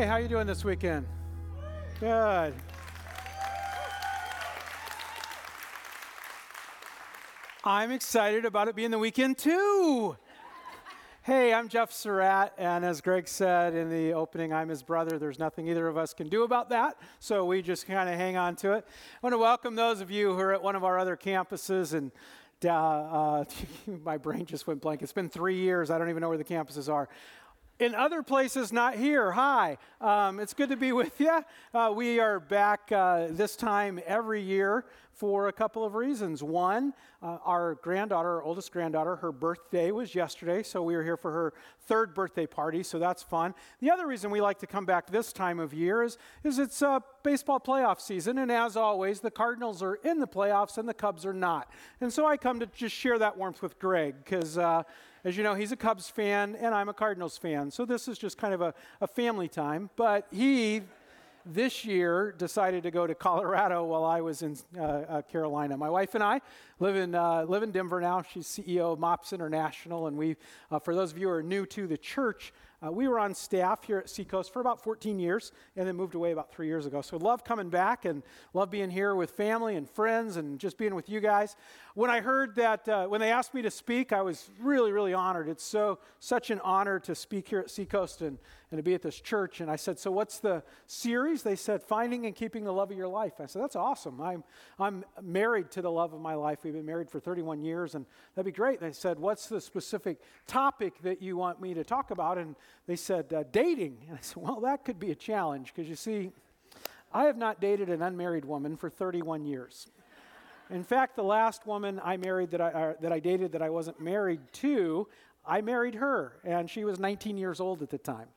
[0.00, 1.06] Hey, how are you doing this weekend?
[2.00, 2.54] Good.
[7.62, 10.16] I'm excited about it being the weekend too.
[11.20, 15.18] Hey, I'm Jeff Surratt, and as Greg said in the opening, I'm his brother.
[15.18, 18.38] There's nothing either of us can do about that, so we just kind of hang
[18.38, 18.86] on to it.
[18.88, 21.92] I want to welcome those of you who are at one of our other campuses,
[21.92, 22.10] and
[22.66, 23.44] uh,
[24.02, 25.02] my brain just went blank.
[25.02, 25.90] It's been three years.
[25.90, 27.10] I don't even know where the campuses are
[27.80, 29.78] in other places not here, hi.
[30.02, 31.42] Um, it's good to be with you.
[31.72, 36.42] Uh, we are back uh, this time every year for a couple of reasons.
[36.42, 41.16] One, uh, our granddaughter, our oldest granddaughter, her birthday was yesterday, so we were here
[41.16, 41.54] for her
[41.86, 43.54] third birthday party, so that's fun.
[43.80, 46.82] The other reason we like to come back this time of year is, is it's
[46.82, 50.94] uh, baseball playoff season, and as always, the Cardinals are in the playoffs and the
[50.94, 51.70] Cubs are not.
[52.02, 54.82] And so I come to just share that warmth with Greg, because uh,
[55.24, 57.70] as you know, he's a Cubs fan and I'm a Cardinals fan.
[57.70, 59.90] So this is just kind of a, a family time.
[59.96, 60.82] But he,
[61.44, 65.76] this year, decided to go to Colorado while I was in uh, uh, Carolina.
[65.76, 66.40] My wife and I
[66.78, 68.22] live in, uh, live in Denver now.
[68.22, 70.06] She's CEO of MOPS International.
[70.06, 70.36] And we,
[70.70, 72.52] uh, for those of you who are new to the church,
[72.84, 76.14] uh, we were on staff here at Seacoast for about 14 years and then moved
[76.14, 77.02] away about three years ago.
[77.02, 78.22] So love coming back and
[78.54, 81.56] love being here with family and friends and just being with you guys.
[81.94, 85.12] When I heard that, uh, when they asked me to speak, I was really, really
[85.12, 85.48] honored.
[85.48, 88.38] It's so such an honor to speak here at Seacoast and,
[88.70, 89.60] and to be at this church.
[89.60, 91.42] And I said, So what's the series?
[91.42, 93.34] They said, Finding and Keeping the Love of Your Life.
[93.40, 94.20] I said, That's awesome.
[94.20, 94.44] I'm,
[94.78, 96.60] I'm married to the love of my life.
[96.62, 98.80] We've been married for 31 years, and that'd be great.
[98.80, 102.38] They said, What's the specific topic that you want me to talk about?
[102.38, 102.54] And
[102.86, 103.98] they said, uh, Dating.
[104.08, 106.32] And I said, Well, that could be a challenge because you see,
[107.12, 109.88] I have not dated an unmarried woman for 31 years.
[110.70, 113.70] In fact, the last woman I married that I, uh, that I dated that I
[113.70, 115.08] wasn't married to,
[115.44, 118.28] I married her, and she was 19 years old at the time.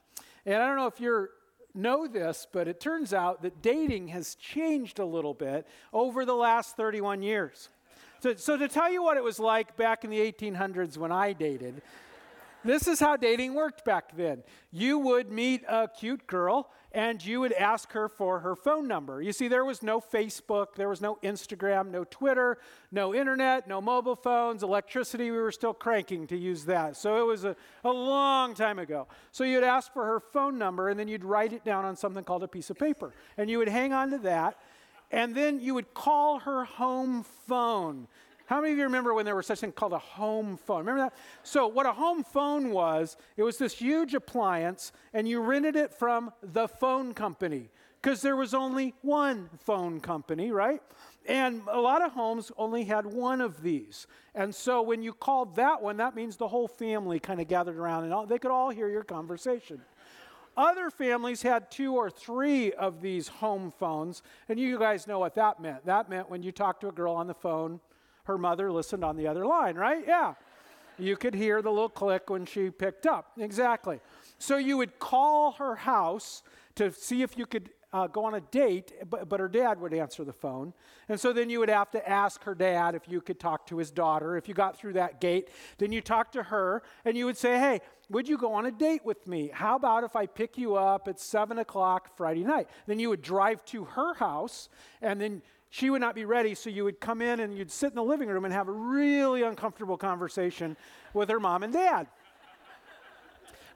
[0.46, 1.30] And I don't know if you
[1.76, 6.34] know this, but it turns out that dating has changed a little bit over the
[6.34, 7.70] last 31 years.
[8.20, 11.34] So, so to tell you what it was like back in the 1800s when I
[11.34, 11.82] dated,
[12.64, 14.44] this is how dating worked back then.
[14.72, 19.22] You would meet a cute girl and you would ask her for her phone number.
[19.22, 22.60] You see, there was no Facebook, there was no Instagram, no Twitter,
[22.92, 25.32] no internet, no mobile phones, electricity.
[25.32, 26.96] We were still cranking to use that.
[26.96, 29.08] So it was a, a long time ago.
[29.32, 32.24] So you'd ask for her phone number and then you'd write it down on something
[32.24, 33.14] called a piece of paper.
[33.38, 34.60] And you would hang on to that.
[35.12, 38.08] And then you would call her home phone.
[38.46, 40.80] How many of you remember when there was such a thing called a home phone?
[40.80, 41.14] Remember that?
[41.44, 45.94] So, what a home phone was, it was this huge appliance, and you rented it
[45.94, 47.70] from the phone company
[48.02, 50.82] because there was only one phone company, right?
[51.26, 54.08] And a lot of homes only had one of these.
[54.36, 57.78] And so when you called that one, that means the whole family kind of gathered
[57.78, 59.82] around and all, they could all hear your conversation.
[60.58, 65.36] Other families had two or three of these home phones, and you guys know what
[65.36, 65.86] that meant.
[65.86, 67.80] That meant when you talked to a girl on the phone,
[68.26, 70.04] her mother listened on the other line, right?
[70.08, 70.34] Yeah.
[70.98, 73.32] You could hear the little click when she picked up.
[73.38, 74.00] Exactly.
[74.38, 76.44] So you would call her house
[76.76, 79.94] to see if you could uh, go on a date, but, but her dad would
[79.94, 80.74] answer the phone.
[81.10, 83.78] And so then you would have to ask her dad if you could talk to
[83.78, 84.36] his daughter.
[84.36, 87.60] If you got through that gate, then you talk to her and you would say,
[87.60, 89.52] Hey, would you go on a date with me?
[89.54, 92.68] How about if I pick you up at 7 o'clock Friday night?
[92.88, 94.70] Then you would drive to her house
[95.02, 95.42] and then
[95.74, 98.04] she would not be ready, so you would come in and you'd sit in the
[98.04, 100.78] living room and have a really uncomfortable conversation
[101.16, 102.06] with her mom and dad.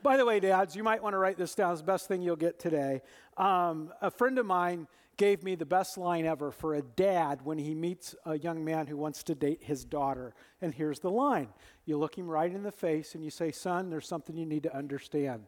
[0.04, 1.72] By the way, dads, you might want to write this down.
[1.72, 3.02] It's the best thing you'll get today.
[3.36, 4.86] Um, a friend of mine
[5.18, 8.86] gave me the best line ever for a dad when he meets a young man
[8.86, 10.36] who wants to date his daughter.
[10.62, 11.48] And here's the line
[11.86, 14.62] You look him right in the face and you say, Son, there's something you need
[14.64, 15.48] to understand.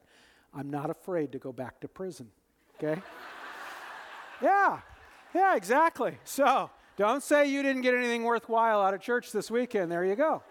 [0.51, 2.31] I'm not afraid to go back to prison.
[2.81, 2.99] Okay?
[4.41, 4.79] yeah.
[5.33, 6.17] Yeah, exactly.
[6.23, 9.91] So don't say you didn't get anything worthwhile out of church this weekend.
[9.91, 10.43] There you go.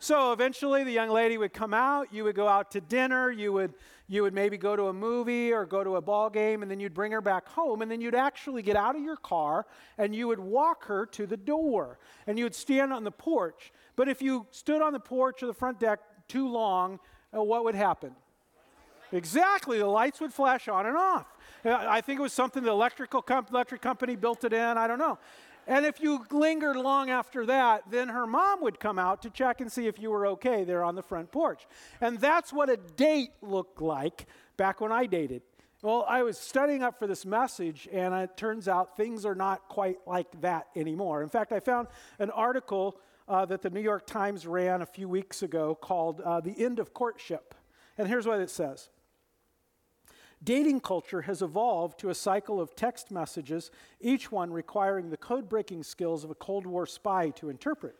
[0.00, 3.52] So eventually the young lady would come out, you would go out to dinner, you
[3.52, 3.72] would
[4.06, 6.78] you would maybe go to a movie or go to a ball game and then
[6.78, 9.64] you'd bring her back home and then you'd actually get out of your car
[9.96, 13.72] and you would walk her to the door and you would stand on the porch.
[13.96, 17.00] But if you stood on the porch or the front deck too long,
[17.34, 18.14] uh, what would happen?
[19.10, 21.33] Exactly, the lights would flash on and off.
[21.64, 24.78] I think it was something the electrical comp- electric company built it in.
[24.78, 25.18] I don't know.
[25.66, 29.60] And if you lingered long after that, then her mom would come out to check
[29.60, 31.66] and see if you were okay there on the front porch.
[32.00, 34.26] And that's what a date looked like
[34.56, 35.42] back when I dated.
[35.82, 39.68] Well, I was studying up for this message, and it turns out things are not
[39.68, 41.22] quite like that anymore.
[41.22, 41.88] In fact, I found
[42.18, 46.40] an article uh, that the New York Times ran a few weeks ago called uh,
[46.40, 47.54] The End of Courtship.
[47.98, 48.90] And here's what it says
[50.44, 55.48] Dating culture has evolved to a cycle of text messages, each one requiring the code
[55.48, 57.96] breaking skills of a Cold War spy to interpret.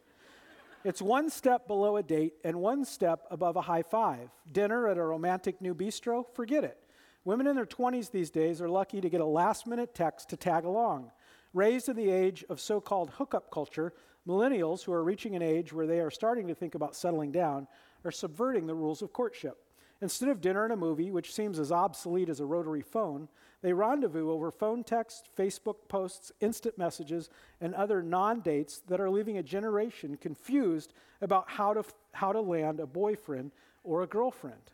[0.85, 4.29] It's one step below a date and one step above a high five.
[4.53, 6.27] Dinner at a romantic new bistro?
[6.35, 6.79] Forget it.
[7.25, 10.37] Women in their 20s these days are lucky to get a last minute text to
[10.37, 11.11] tag along.
[11.55, 13.95] Raised in the age of so called hookup culture,
[14.29, 17.67] millennials who are reaching an age where they are starting to think about settling down
[18.05, 19.57] are subverting the rules of courtship.
[20.01, 23.29] Instead of dinner and a movie, which seems as obsolete as a rotary phone,
[23.63, 27.31] they rendezvous over phone text, Facebook posts, instant messages,
[27.61, 30.93] and other non dates that are leaving a generation confused
[31.23, 33.53] about how to, how to land a boyfriend
[33.83, 34.71] or a girlfriend.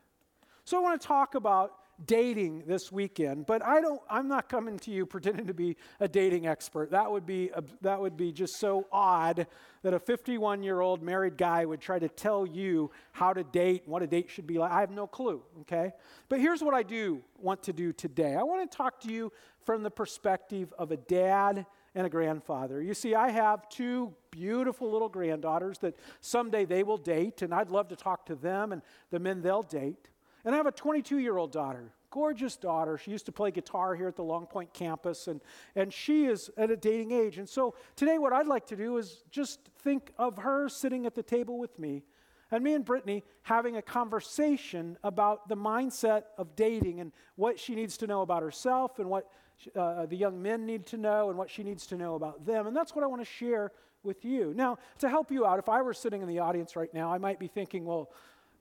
[0.65, 1.75] So, I want to talk about
[2.07, 6.09] dating this weekend, but I don't, I'm not coming to you pretending to be a
[6.09, 6.91] dating expert.
[6.91, 9.47] That would be, a, that would be just so odd
[9.83, 13.83] that a 51 year old married guy would try to tell you how to date
[13.85, 14.71] and what a date should be like.
[14.71, 15.93] I have no clue, okay?
[16.29, 19.33] But here's what I do want to do today I want to talk to you
[19.65, 22.81] from the perspective of a dad and a grandfather.
[22.81, 27.71] You see, I have two beautiful little granddaughters that someday they will date, and I'd
[27.71, 30.10] love to talk to them and the men they'll date.
[30.45, 32.99] And I have a 22 year old daughter, gorgeous daughter.
[32.99, 35.41] She used to play guitar here at the Long Point campus, and,
[35.75, 37.39] and she is at a dating age.
[37.39, 41.15] And so today, what I'd like to do is just think of her sitting at
[41.15, 42.03] the table with me,
[42.51, 47.75] and me and Brittany having a conversation about the mindset of dating and what she
[47.75, 49.31] needs to know about herself and what
[49.77, 52.67] uh, the young men need to know and what she needs to know about them.
[52.67, 53.73] And that's what I want to share
[54.03, 54.53] with you.
[54.57, 57.19] Now, to help you out, if I were sitting in the audience right now, I
[57.19, 58.11] might be thinking, well,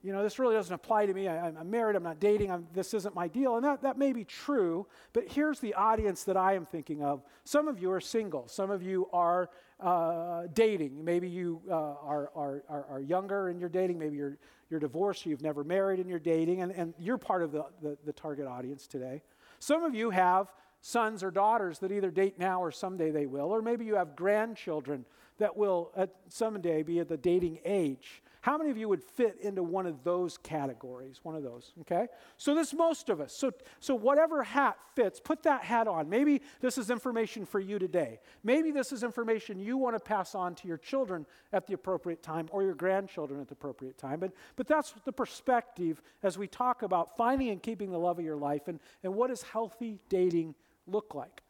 [0.02, 1.28] you know, this really doesn't apply to me.
[1.28, 3.56] I, am married, I'm not dating, I'm, this isn't my deal.
[3.56, 7.22] And that, that may be true, but here's the audience that I am thinking of.
[7.44, 11.04] Some of you are single, some of you are uh, dating.
[11.04, 14.38] Maybe you uh, are, are, are, are, younger and you're dating, maybe you're,
[14.70, 17.96] you're divorced, you've never married and you're dating, and, and you're part of the, the,
[18.04, 19.22] the target audience today.
[19.58, 23.50] Some of you have sons or daughters that either date now or someday they will,
[23.50, 25.04] or maybe you have grandchildren
[25.38, 28.22] that will at someday be at the dating age.
[28.42, 31.20] How many of you would fit into one of those categories?
[31.22, 32.06] One of those, okay?
[32.38, 33.34] So this most of us.
[33.34, 36.08] So so whatever hat fits, put that hat on.
[36.08, 38.18] Maybe this is information for you today.
[38.42, 42.22] Maybe this is information you want to pass on to your children at the appropriate
[42.22, 44.20] time or your grandchildren at the appropriate time.
[44.20, 48.24] But but that's the perspective as we talk about finding and keeping the love of
[48.24, 50.54] your life and, and what does healthy dating
[50.86, 51.42] look like.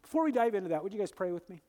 [0.00, 1.60] Before we dive into that, would you guys pray with me?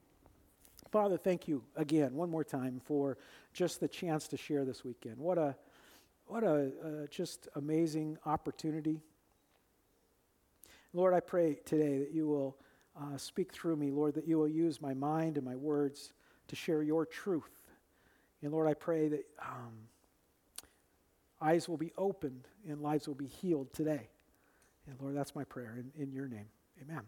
[0.91, 3.17] Father, thank you again, one more time, for
[3.53, 5.17] just the chance to share this weekend.
[5.17, 5.55] What a,
[6.25, 9.01] what a uh, just amazing opportunity.
[10.93, 12.57] Lord, I pray today that you will
[12.99, 16.11] uh, speak through me, Lord, that you will use my mind and my words
[16.47, 17.51] to share your truth.
[18.41, 19.73] And Lord, I pray that um,
[21.39, 24.09] eyes will be opened and lives will be healed today.
[24.87, 26.47] And Lord, that's my prayer in, in your name.
[26.81, 27.03] Amen.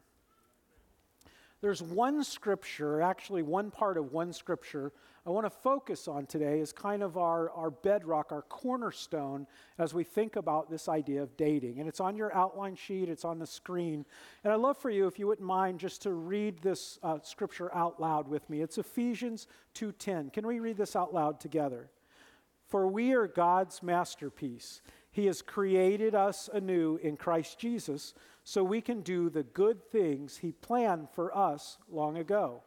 [1.62, 4.91] There's one scripture, actually, one part of one scripture
[5.24, 9.46] I want to focus on today as kind of our, our bedrock, our cornerstone
[9.77, 11.80] as we think about this idea of dating.
[11.80, 14.03] And it's on your outline sheet, it's on the screen.
[14.44, 17.74] And I'd love for you, if you wouldn't mind, just to read this uh, scripture
[17.75, 18.62] out loud with me.
[18.62, 20.34] It's Ephesians 2:10.
[20.34, 21.91] Can we read this out loud together?
[22.68, 24.82] For we are God's masterpiece.
[25.12, 30.38] He has created us anew in Christ Jesus so we can do the good things
[30.38, 32.63] He planned for us long ago.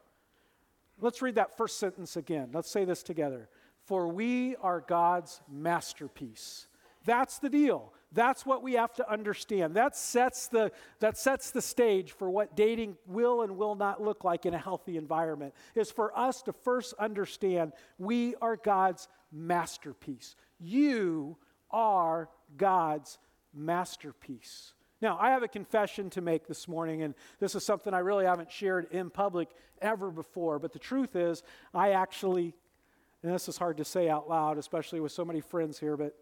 [1.01, 2.51] Let's read that first sentence again.
[2.53, 3.49] Let's say this together.
[3.85, 6.69] For we are God's masterpiece.
[7.05, 7.93] That's the deal.
[8.13, 9.75] That's what we have to understand.
[9.75, 14.25] That sets the, that sets the stage for what dating will and will not look
[14.25, 20.37] like in a healthy environment, is for us to first understand we are God's masterpiece.
[20.61, 21.37] You
[21.71, 23.19] are God's
[23.53, 24.73] masterpiece.
[25.05, 28.25] Now, I have a confession to make this morning, and this is something I really
[28.25, 29.51] haven't shared in public
[29.83, 30.59] ever before.
[30.59, 31.43] But the truth is,
[31.75, 32.55] I actually,
[33.23, 36.17] and this is hard to say out loud, especially with so many friends here, but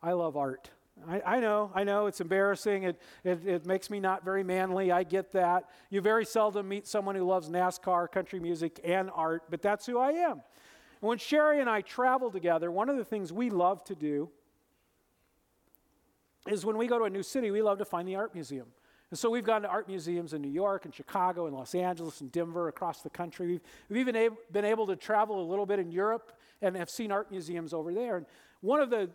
[0.00, 0.70] I love art.
[1.08, 2.84] I, I, know, I know, it's embarrassing.
[2.84, 4.92] It, it, it, makes me not very manly.
[4.92, 5.68] I get that.
[5.90, 9.98] You very seldom meet someone who loves NASCAR, country music, and art, but that's who
[9.98, 10.42] I am.
[11.00, 14.30] when Sherry and I travel together, one of the things we love to do
[16.48, 18.66] is when we go to a new city, we love to find the art museum.
[19.10, 22.22] And so we've gone to art museums in New York and Chicago and Los Angeles
[22.22, 23.46] and Denver across the country.
[23.46, 26.32] We've, we've even ab- been able to travel a little bit in Europe
[26.62, 28.16] and have seen art museums over there.
[28.16, 28.26] And
[28.62, 29.10] one of the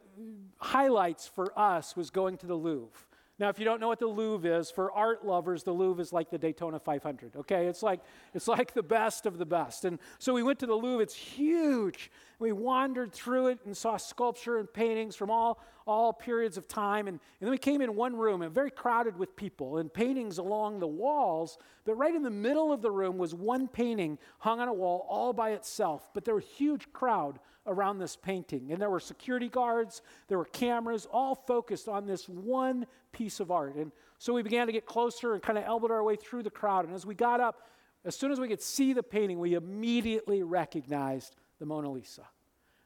[0.60, 3.08] highlights for us was going to the Louvre.
[3.40, 6.12] Now, if you don't know what the Louvre is, for art lovers, the Louvre is
[6.12, 7.36] like the Daytona 500.
[7.36, 8.02] Okay, it's like
[8.34, 9.86] it's like the best of the best.
[9.86, 11.04] And so we went to the Louvre.
[11.04, 12.12] It's huge.
[12.40, 17.08] We wandered through it and saw sculpture and paintings from all all periods of time.
[17.08, 20.38] And, and then we came in one room and very crowded with people and paintings
[20.38, 21.58] along the walls.
[21.86, 25.08] But right in the middle of the room was one painting hung on a wall
[25.10, 26.10] all by itself.
[26.14, 28.72] But there was a huge crowd around this painting.
[28.72, 33.50] And there were security guards, there were cameras, all focused on this one piece of
[33.50, 33.76] art.
[33.76, 36.50] And so we began to get closer and kind of elbowed our way through the
[36.50, 36.86] crowd.
[36.86, 37.68] And as we got up,
[38.06, 42.24] as soon as we could see the painting, we immediately recognized the Mona Lisa.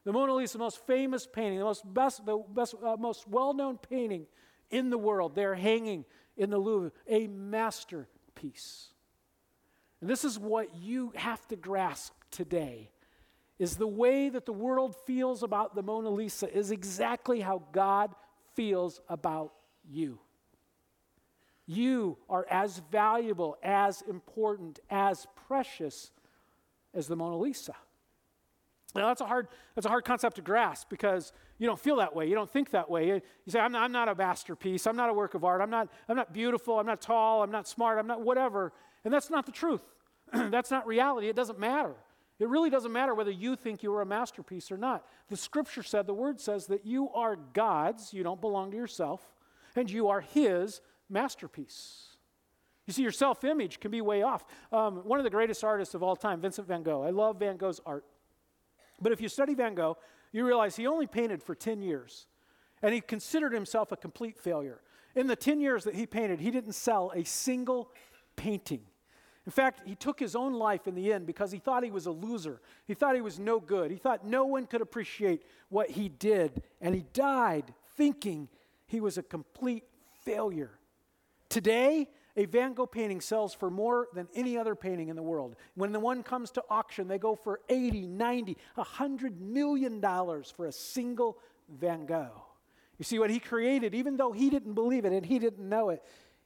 [0.04, 3.78] The Mona Lisa, the most famous painting, the most best, the best, uh, most well-known
[3.78, 4.26] painting
[4.70, 5.34] in the world.
[5.34, 6.04] They're hanging
[6.36, 8.88] in the Louvre, a masterpiece.
[10.00, 12.90] And this is what you have to grasp today
[13.58, 18.12] is the way that the world feels about the Mona Lisa is exactly how God
[18.54, 19.52] feels about
[19.88, 20.18] you.
[21.66, 26.10] You are as valuable, as important, as precious
[26.92, 27.76] as the Mona Lisa.
[28.94, 32.14] Now, that's a hard, that's a hard concept to grasp because you don't feel that
[32.14, 32.28] way.
[32.28, 33.06] You don't think that way.
[33.06, 34.86] You, say, I'm not, I'm not a masterpiece.
[34.86, 35.60] I'm not a work of art.
[35.60, 36.78] I'm not, I'm not beautiful.
[36.78, 37.42] I'm not tall.
[37.42, 37.98] I'm not smart.
[37.98, 38.72] I'm not whatever.
[39.04, 39.82] And that's not the truth.
[40.32, 41.28] that's not reality.
[41.28, 41.94] It doesn't matter.
[42.38, 45.06] It really doesn't matter whether you think you are a masterpiece or not.
[45.28, 49.22] The scripture said, the word says that you are God's, you don't belong to yourself,
[49.76, 52.08] and you are His masterpiece.
[52.86, 54.44] You see, your self image can be way off.
[54.72, 57.02] Um, one of the greatest artists of all time, Vincent van Gogh.
[57.02, 58.04] I love Van Gogh's art.
[59.02, 59.98] But if you study Van Gogh,
[60.30, 62.26] you realize he only painted for 10 years.
[62.82, 64.80] And he considered himself a complete failure.
[65.14, 67.92] In the 10 years that he painted, he didn't sell a single
[68.36, 68.80] painting.
[69.44, 72.06] In fact, he took his own life in the end because he thought he was
[72.06, 72.60] a loser.
[72.86, 73.90] He thought he was no good.
[73.90, 76.62] He thought no one could appreciate what he did.
[76.80, 78.48] And he died thinking
[78.86, 79.84] he was a complete
[80.24, 80.78] failure.
[81.48, 85.56] Today, a Van Gogh painting sells for more than any other painting in the world.
[85.74, 90.66] When the one comes to auction, they go for 80, 90, 100 million dollars for
[90.66, 92.42] a single Van Gogh.
[92.98, 95.90] You see what he created, even though he didn't believe it and he didn't know
[95.90, 96.02] it,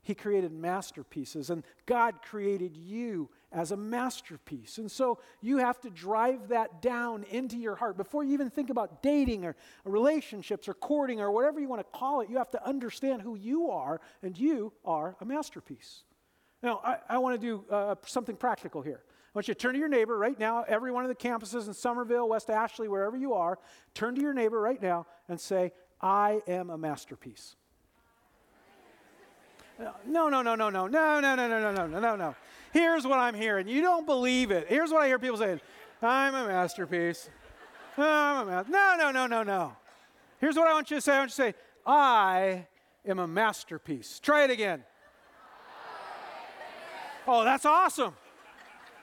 [0.07, 1.51] he created masterpieces.
[1.51, 4.79] And God created you as a masterpiece.
[4.79, 7.97] And so you have to drive that down into your heart.
[7.97, 11.99] Before you even think about dating or relationships or courting or whatever you want to
[11.99, 16.05] call it, you have to understand who you are, and you are a masterpiece.
[16.63, 19.01] Now, I, I want to do uh, something practical here.
[19.09, 21.67] I want you to turn to your neighbor right now, every one of the campuses
[21.67, 23.59] in Summerville, West Ashley, wherever you are,
[23.93, 27.57] turn to your neighbor right now and say, I am a masterpiece.
[29.78, 32.35] No, no, no, no, no, no, no, no, no, no, no, no, no, no.
[32.73, 33.68] Here's what I'm hearing.
[33.68, 34.66] You don't believe it.
[34.68, 35.61] Here's what I hear people saying
[36.02, 37.28] I'm a masterpiece.
[37.97, 39.76] I'm a ma- no, no, no, no, no.
[40.40, 41.54] Here's what I want you to say I want you to say,
[41.87, 42.66] I
[43.06, 44.21] am a masterpiece.
[44.21, 44.83] Try it again.
[47.26, 48.14] Oh, that's awesome.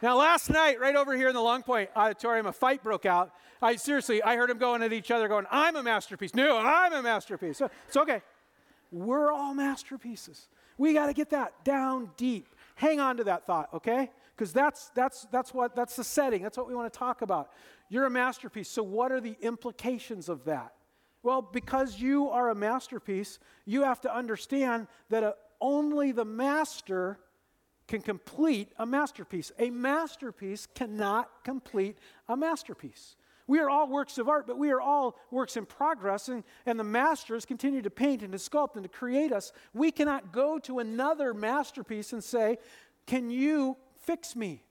[0.02, 3.32] Now, last night, right over here in the Long Point Auditorium, a fight broke out.
[3.62, 6.36] I seriously, I heard them going at each other, going, I'm a masterpiece.
[6.36, 7.58] No, I'm a masterpiece.
[7.58, 8.22] So, it's okay.
[8.92, 10.48] We're all masterpieces.
[10.78, 12.48] We got to get that down deep.
[12.76, 14.10] Hang on to that thought, okay?
[14.36, 16.42] Because that's, that's, that's, what, that's the setting.
[16.42, 17.52] That's what we want to talk about.
[17.90, 18.70] You're a masterpiece.
[18.70, 20.74] So, what are the implications of that?
[21.22, 27.20] Well, because you are a masterpiece, you have to understand that uh, only the master
[27.88, 29.52] can complete a masterpiece.
[29.60, 33.16] A masterpiece cannot complete a masterpiece.
[33.46, 36.80] We are all works of art, but we are all works in progress, and, and
[36.80, 39.52] the masters continue to paint and to sculpt and to create us.
[39.74, 42.58] We cannot go to another masterpiece and say,
[43.06, 44.64] Can you fix me?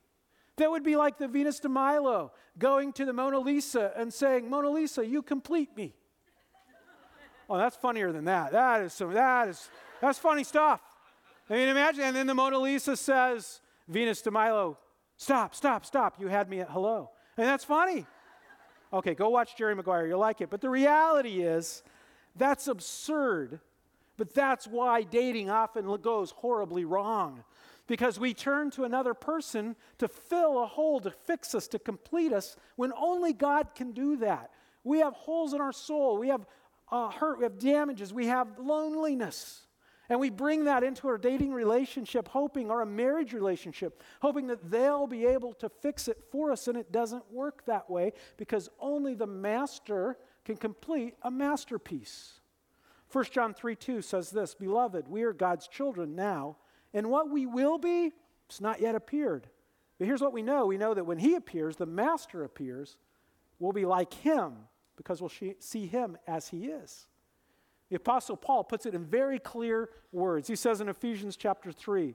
[0.57, 4.49] That would be like the Venus de Milo going to the Mona Lisa and saying,
[4.49, 5.95] Mona Lisa, you complete me.
[7.49, 8.53] oh, that's funnier than that.
[8.53, 9.69] That is some, that is,
[10.01, 10.81] that's funny stuff.
[11.49, 14.79] I mean, imagine, and then the Mona Lisa says, Venus de Milo,
[15.17, 16.21] stop, stop, stop.
[16.21, 17.11] You had me at hello.
[17.37, 18.07] And that's funny.
[18.93, 20.07] Okay, go watch Jerry Maguire.
[20.07, 20.51] You'll like it.
[20.51, 21.83] But the reality is,
[22.37, 23.61] that's absurd.
[24.17, 27.45] But that's why dating often goes horribly wrong.
[27.87, 32.33] Because we turn to another person to fill a hole, to fix us, to complete
[32.33, 34.51] us, when only God can do that.
[34.85, 36.19] We have holes in our soul.
[36.19, 36.47] We have
[36.91, 37.39] uh, hurt.
[37.39, 38.13] We have damages.
[38.13, 39.63] We have loneliness.
[40.13, 44.71] And we bring that into our dating relationship, hoping, or a marriage relationship, hoping that
[44.71, 46.69] they'll be able to fix it for us.
[46.69, 52.41] And it doesn't work that way because only the master can complete a masterpiece.
[53.11, 56.59] 1 John 3 2 says this Beloved, we are God's children now,
[56.93, 58.13] and what we will be,
[58.51, 59.49] it's not yet appeared.
[59.99, 62.99] But here's what we know we know that when He appears, the master appears,
[63.59, 64.57] we'll be like Him
[64.95, 67.07] because we'll see Him as He is.
[67.93, 70.49] The Apostle Paul puts it in very clear words.
[70.49, 72.15] He says in Ephesians chapter 3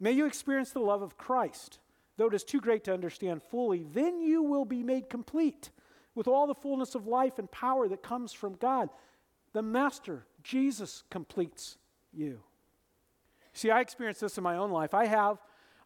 [0.00, 1.78] May you experience the love of Christ,
[2.16, 5.68] though it is too great to understand fully, then you will be made complete
[6.14, 8.88] with all the fullness of life and power that comes from God.
[9.52, 11.76] The Master, Jesus, completes
[12.14, 12.40] you.
[13.52, 14.94] See, I experienced this in my own life.
[14.94, 15.36] I have,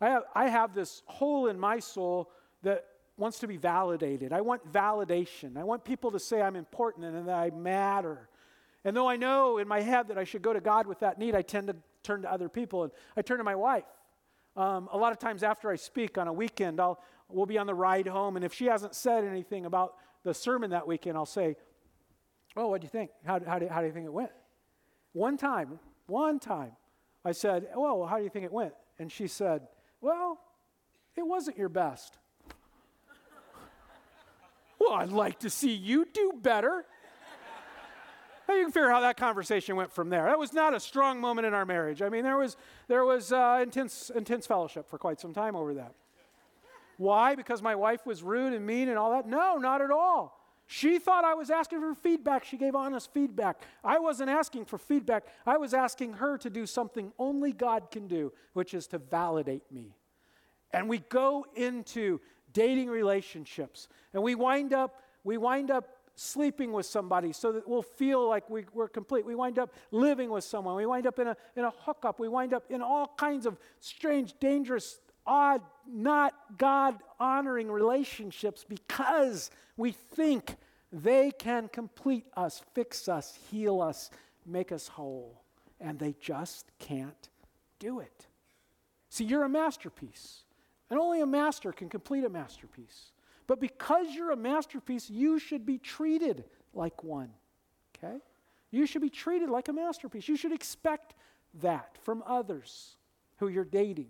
[0.01, 2.31] I have, I have this hole in my soul
[2.63, 2.85] that
[3.17, 4.33] wants to be validated.
[4.33, 5.57] I want validation.
[5.57, 8.29] I want people to say I'm important and that I matter.
[8.85, 11.19] And though I know in my head that I should go to God with that
[11.19, 12.85] need, I tend to turn to other people.
[12.85, 13.85] And I turn to my wife.
[14.57, 17.67] Um, a lot of times after I speak on a weekend, I'll, we'll be on
[17.67, 21.27] the ride home, and if she hasn't said anything about the sermon that weekend, I'll
[21.27, 21.57] say,
[22.57, 23.11] Oh, what do you think?
[23.25, 24.31] How, how, do, how do you think it went?
[25.13, 26.73] One time, one time,
[27.25, 28.75] I said, Well, how do you think it went?
[28.99, 29.63] And she said,
[30.01, 30.39] Well,
[31.17, 32.17] it wasn't your best.
[34.79, 36.85] well, I'd like to see you do better.
[38.49, 40.25] You can figure out how that conversation went from there.
[40.25, 42.03] That was not a strong moment in our marriage.
[42.03, 42.57] I mean, there was,
[42.89, 45.95] there was uh, intense, intense fellowship for quite some time over that.
[46.97, 47.35] Why?
[47.35, 49.27] Because my wife was rude and mean and all that?
[49.27, 50.41] No, not at all.
[50.67, 52.45] She thought I was asking for feedback.
[52.45, 53.61] She gave honest feedback.
[53.83, 55.25] I wasn't asking for feedback.
[55.47, 59.71] I was asking her to do something only God can do, which is to validate
[59.71, 59.97] me.
[60.73, 62.21] And we go into
[62.53, 67.83] dating relationships and we wind up we wind up sleeping with somebody so that we'll
[67.83, 69.27] feel like we, are complete.
[69.27, 70.77] We wind up living with someone.
[70.77, 72.21] We wind up in a, in a hookup.
[72.21, 79.51] We wind up in all kinds of strange, dangerous, odd, not God honoring relationships because
[79.77, 80.57] we think
[80.93, 84.11] they can complete us, fix us, heal us,
[84.47, 85.43] make us whole.
[85.81, 87.29] And they just can't
[87.79, 88.27] do it.
[89.11, 90.45] See, you're a masterpiece.
[90.91, 93.11] And only a master can complete a masterpiece.
[93.47, 97.31] But because you're a masterpiece, you should be treated like one.
[97.97, 98.17] Okay?
[98.71, 100.29] You should be treated like a masterpiece.
[100.29, 101.15] You should expect
[101.61, 102.97] that from others
[103.37, 104.09] who you're dating.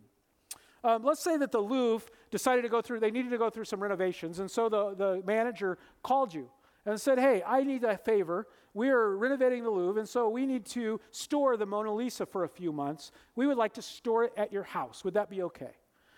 [0.82, 3.64] Um, let's say that the Louvre decided to go through, they needed to go through
[3.64, 6.50] some renovations, and so the, the manager called you
[6.84, 8.46] and said, Hey, I need a favor.
[8.74, 12.44] We are renovating the Louvre, and so we need to store the Mona Lisa for
[12.44, 13.12] a few months.
[13.34, 15.04] We would like to store it at your house.
[15.04, 15.70] Would that be okay?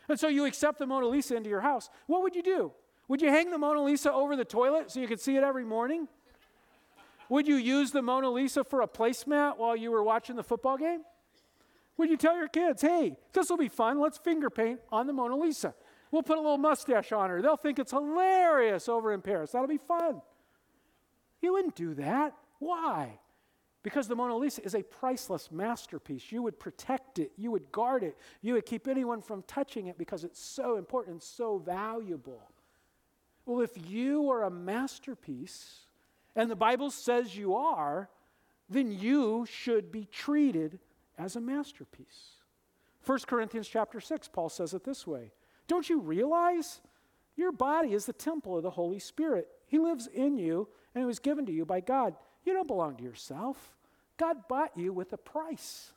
[0.09, 1.91] And so you accept the Mona Lisa into your house.
[2.07, 2.73] What would you do?
[3.09, 5.65] Would you hang the Mona Lisa over the toilet so you could see it every
[5.65, 6.09] morning?
[7.29, 10.77] Would you use the Mona Lisa for a placemat while you were watching the football
[10.77, 11.03] game?
[11.97, 15.13] Would you tell your kids, hey, this will be fun, let's finger paint on the
[15.13, 15.75] Mona Lisa?
[16.11, 17.43] We'll put a little mustache on her.
[17.43, 19.53] They'll think it's hilarious over in Paris.
[19.53, 20.21] That'll be fun.
[21.41, 22.35] You wouldn't do that.
[22.59, 23.19] Why?
[23.83, 26.31] Because the Mona Lisa is a priceless masterpiece.
[26.31, 29.99] You would protect it, you would guard it, you would keep anyone from touching it
[29.99, 32.43] because it's so important, and so valuable.
[33.47, 35.87] Well, if you are a masterpiece,
[36.35, 38.11] and the Bible says you are,
[38.69, 40.81] then you should be treated
[41.17, 42.33] as a masterpiece.
[43.05, 45.31] 1 Corinthians chapter 6, Paul says it this way
[45.69, 46.81] Don't you realize
[47.37, 49.49] your body is the temple of the Holy Spirit?
[49.67, 52.15] He lives in you, and it was given to you by God.
[52.45, 53.73] You don't belong to yourself.
[54.17, 55.93] God bought you with a price.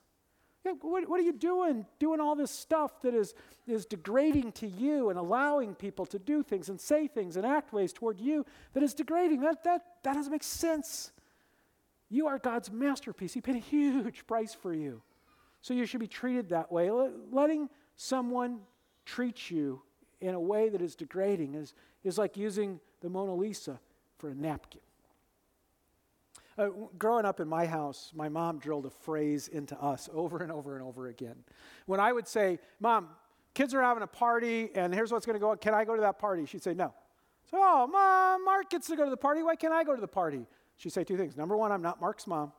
[0.63, 1.85] What, what, are you doing?
[1.99, 3.33] Doing all this stuff that is,
[3.65, 7.71] is degrading to you and allowing people to do things and say things and act
[7.71, 9.41] ways toward you that is degrading.
[9.41, 11.11] That, that, that doesn't make sense.
[12.09, 13.33] You are God's masterpiece.
[13.33, 15.01] He paid a huge price for you.
[15.61, 16.91] So you should be treated that way.
[17.31, 18.59] Letting someone
[19.05, 19.81] treat you
[20.19, 23.79] in a way that is degrading is, is like using the Mona Lisa
[24.17, 24.81] for a napkin.
[26.59, 30.51] Uh, growing up in my house, my mom drilled a phrase into us over and
[30.51, 31.37] over and over again.
[31.85, 33.07] When I would say, Mom,
[33.53, 35.57] kids are having a party, and here's what's going to go on.
[35.59, 36.45] Can I go to that party?
[36.45, 36.93] She'd say, No.
[37.49, 39.41] So, oh, Mom, Mark gets to go to the party.
[39.41, 40.45] Why can't I go to the party?
[40.75, 41.37] She'd say two things.
[41.37, 42.51] Number one, I'm not Mark's mom.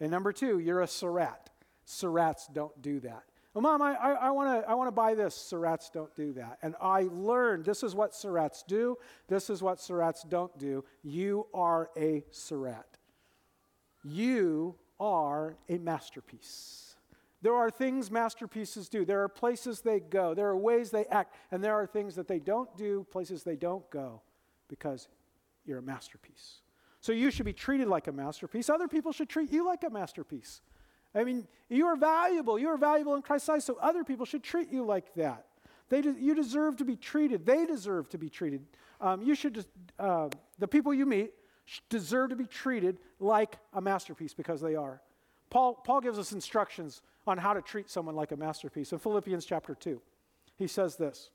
[0.00, 1.50] And number two, you're a Surratt.
[1.86, 3.22] Surratts don't do that.
[3.54, 5.36] Well, Mom, I, I, I want to buy this.
[5.36, 6.58] Surratts don't do that.
[6.62, 8.96] And I learned this is what Surratts do,
[9.28, 10.84] this is what Surratts don't do.
[11.02, 12.98] You are a Surratt.
[14.04, 16.96] You are a masterpiece.
[17.42, 19.04] There are things masterpieces do.
[19.04, 20.32] There are places they go.
[20.32, 21.34] There are ways they act.
[21.50, 24.22] And there are things that they don't do, places they don't go,
[24.68, 25.08] because
[25.64, 26.60] you're a masterpiece.
[27.00, 28.70] So you should be treated like a masterpiece.
[28.70, 30.60] Other people should treat you like a masterpiece.
[31.14, 32.58] I mean, you are valuable.
[32.58, 35.46] You are valuable in Christ's eyes, so other people should treat you like that.
[35.88, 37.44] They de- you deserve to be treated.
[37.44, 38.64] They deserve to be treated.
[39.00, 39.66] Um, you should,
[39.98, 41.32] uh, the people you meet
[41.88, 45.00] deserve to be treated like a masterpiece because they are.
[45.50, 48.92] Paul, Paul gives us instructions on how to treat someone like a masterpiece.
[48.92, 50.00] In Philippians chapter 2,
[50.56, 51.30] he says this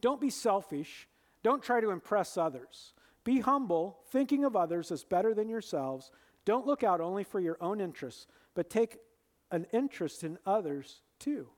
[0.00, 1.08] Don't be selfish,
[1.42, 2.92] don't try to impress others.
[3.24, 6.12] Be humble, thinking of others as better than yourselves.
[6.44, 8.98] Don't look out only for your own interests, but take
[9.50, 11.48] an interest in others too.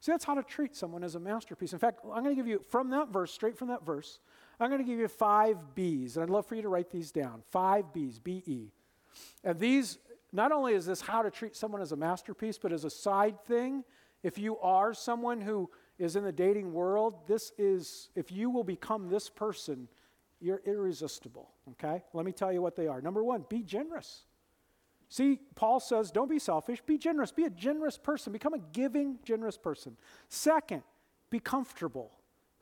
[0.00, 1.72] See, that's how to treat someone as a masterpiece.
[1.72, 4.20] In fact, I'm going to give you, from that verse, straight from that verse,
[4.58, 7.12] I'm going to give you five B's, and I'd love for you to write these
[7.12, 7.42] down.
[7.50, 8.72] Five B's, B E.
[9.44, 9.98] And these,
[10.32, 13.42] not only is this how to treat someone as a masterpiece, but as a side
[13.44, 13.84] thing,
[14.22, 18.64] if you are someone who is in the dating world, this is, if you will
[18.64, 19.88] become this person,
[20.40, 22.02] you're irresistible, okay?
[22.12, 23.00] Let me tell you what they are.
[23.00, 24.24] Number one, be generous.
[25.08, 27.30] See, Paul says, don't be selfish, be generous.
[27.30, 28.32] Be a generous person.
[28.32, 29.96] Become a giving, generous person.
[30.28, 30.82] Second,
[31.30, 32.10] be comfortable.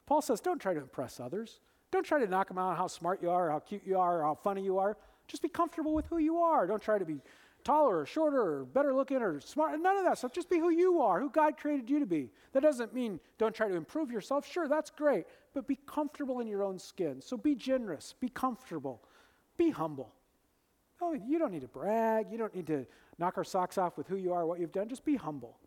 [0.06, 1.60] Paul says, don't try to impress others.
[1.94, 4.34] Don't try to knock them out how smart you are, how cute you are, how
[4.34, 4.96] funny you are.
[5.28, 6.66] Just be comfortable with who you are.
[6.66, 7.20] Don't try to be
[7.62, 9.78] taller or shorter or better looking or smart.
[9.80, 10.32] None of that stuff.
[10.32, 12.32] Just be who you are, who God created you to be.
[12.52, 14.44] That doesn't mean don't try to improve yourself.
[14.44, 15.26] Sure, that's great.
[15.54, 17.22] But be comfortable in your own skin.
[17.22, 19.00] So be generous, be comfortable,
[19.56, 20.12] be humble.
[21.00, 22.26] Oh, you don't need to brag.
[22.28, 22.86] You don't need to
[23.20, 24.88] knock our socks off with who you are, what you've done.
[24.88, 25.58] Just be humble.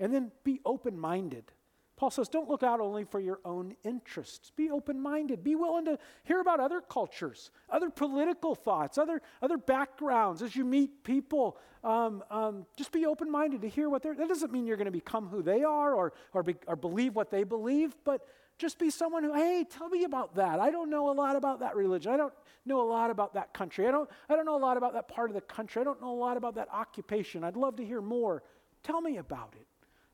[0.00, 1.52] And then be open minded.
[1.96, 4.50] Paul says, don't look out only for your own interests.
[4.56, 5.44] Be open minded.
[5.44, 10.64] Be willing to hear about other cultures, other political thoughts, other, other backgrounds as you
[10.64, 11.56] meet people.
[11.84, 14.14] Um, um, just be open minded to hear what they're.
[14.14, 17.14] That doesn't mean you're going to become who they are or, or, be, or believe
[17.14, 18.26] what they believe, but
[18.58, 20.58] just be someone who, hey, tell me about that.
[20.58, 22.12] I don't know a lot about that religion.
[22.12, 22.32] I don't
[22.66, 23.86] know a lot about that country.
[23.86, 25.80] I don't, I don't know a lot about that part of the country.
[25.80, 27.44] I don't know a lot about that occupation.
[27.44, 28.42] I'd love to hear more.
[28.82, 29.66] Tell me about it.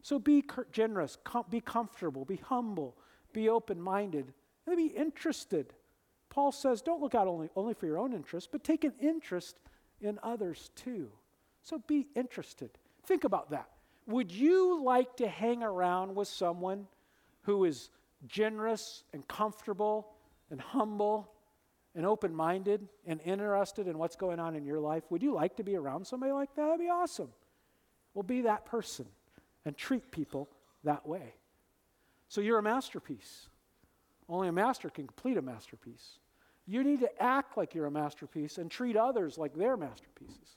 [0.03, 2.97] So be generous, com- be comfortable, be humble,
[3.33, 4.33] be open minded,
[4.67, 5.75] and be interested.
[6.31, 9.59] Paul says, don't look out only, only for your own interest, but take an interest
[10.01, 11.11] in others too.
[11.63, 12.71] So be interested.
[13.05, 13.69] Think about that.
[14.07, 16.87] Would you like to hang around with someone
[17.43, 17.91] who is
[18.27, 20.13] generous and comfortable
[20.51, 21.31] and humble
[21.95, 25.05] and open minded and interested in what's going on in your life?
[25.11, 26.63] Would you like to be around somebody like that?
[26.63, 27.31] That'd be awesome.
[28.15, 29.07] Well, be that person
[29.65, 30.49] and treat people
[30.85, 31.35] that way.
[32.29, 33.49] So you're a masterpiece.
[34.29, 36.19] Only a master can complete a masterpiece.
[36.67, 40.57] You need to act like you're a masterpiece and treat others like they're masterpieces.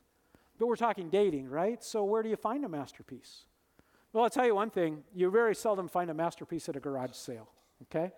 [0.60, 1.84] But we're talking dating, right?
[1.84, 3.46] So where do you find a masterpiece?
[4.14, 7.14] Well, I'll tell you one thing you very seldom find a masterpiece at a garage
[7.14, 7.50] sale,
[7.84, 8.12] okay?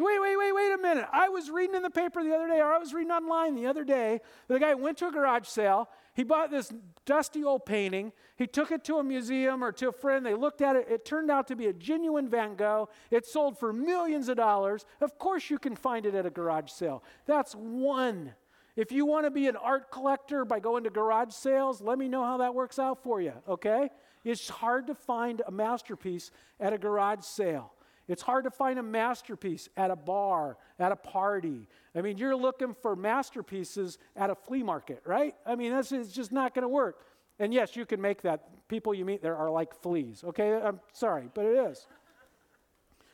[0.00, 1.06] Wait, wait, wait, wait a minute.
[1.12, 3.66] I was reading in the paper the other day, or I was reading online the
[3.66, 5.90] other day, that a guy went to a garage sale.
[6.14, 6.72] He bought this
[7.04, 8.12] dusty old painting.
[8.36, 10.24] He took it to a museum or to a friend.
[10.24, 10.86] They looked at it.
[10.88, 12.88] It turned out to be a genuine Van Gogh.
[13.10, 14.86] It sold for millions of dollars.
[15.02, 17.04] Of course, you can find it at a garage sale.
[17.26, 18.32] That's one.
[18.76, 22.08] If you want to be an art collector by going to garage sales, let me
[22.08, 23.90] know how that works out for you, okay?
[24.24, 27.72] It's hard to find a masterpiece at a garage sale.
[28.10, 31.68] It's hard to find a masterpiece at a bar, at a party.
[31.94, 35.36] I mean, you're looking for masterpieces at a flea market, right?
[35.46, 37.06] I mean, this is just not going to work.
[37.38, 38.66] And yes, you can make that.
[38.66, 40.54] People you meet there are like fleas, okay?
[40.54, 41.86] I'm sorry, but it is.